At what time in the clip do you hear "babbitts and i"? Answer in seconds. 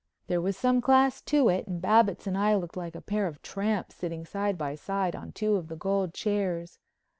1.79-2.55